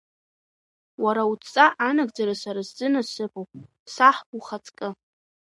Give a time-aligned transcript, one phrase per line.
[1.03, 3.49] Уара удҵа анагӡара сара сзы насыԥуп,
[3.93, 4.89] саҳ ухаҵкы.